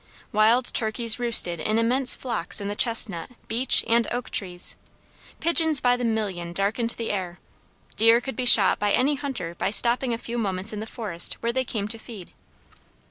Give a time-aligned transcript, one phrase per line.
[0.31, 4.75] Wild turkeys roosted in immense flocks in the chestnut, beech, and oak trees;
[5.39, 7.37] pigeons by the million darkened the air;
[7.97, 11.35] deer could be shot by any hunter by stopping a few moments in the forest
[11.41, 12.33] where they came to feed.